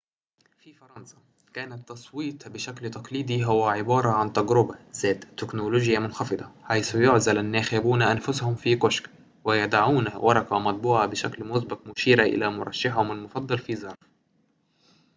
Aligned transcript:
في 0.59 0.73
فرنسا 0.73 1.17
كان 1.53 1.73
التصويت 1.73 2.47
بشكل 2.47 2.91
تقليدي 2.91 3.45
هو 3.45 3.65
عبارة 3.67 4.09
عن 4.09 4.33
تجربة 4.33 4.75
ذات 5.01 5.23
تكنولوجيا 5.25 5.99
منخفضة 5.99 6.51
حيث 6.63 6.95
يعزل 6.95 7.37
الناخبون 7.37 8.01
أنفسهم 8.01 8.55
في 8.55 8.75
كشك 8.75 9.09
ويضعون 9.43 10.07
ورقة 10.17 10.59
مطبوعة 10.59 11.05
بشكل 11.07 11.43
مسبق 11.47 11.87
مشيرة 11.87 12.23
إلى 12.23 12.49
مرشحهم 12.49 13.11
المفضل 13.11 13.57
في 13.59 13.75
ظرف 13.75 13.97